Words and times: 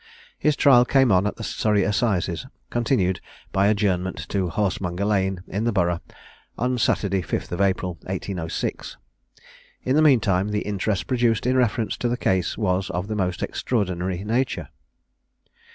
His 0.39 0.55
trial 0.55 0.83
came 0.83 1.11
on 1.11 1.27
at 1.27 1.35
the 1.35 1.43
Surrey 1.43 1.83
assizes, 1.83 2.47
continued 2.71 3.21
by 3.51 3.67
adjournment 3.67 4.17
to 4.29 4.49
Horsemonger 4.49 5.05
lane, 5.05 5.43
in 5.47 5.63
the 5.63 5.71
Borough, 5.71 6.01
on 6.57 6.79
Saturday, 6.79 7.21
5th 7.21 7.63
April 7.63 7.99
1806. 8.05 8.97
In 9.83 9.95
the 9.95 10.01
mean 10.01 10.19
time 10.19 10.49
the 10.49 10.61
interest 10.61 11.05
produced 11.05 11.45
in 11.45 11.55
reference 11.55 11.97
to 11.97 12.09
the 12.09 12.17
case 12.17 12.57
was 12.57 12.89
of 12.89 13.09
the 13.09 13.15
most 13.15 13.43
extraordinary 13.43 14.23
nature. 14.23 14.69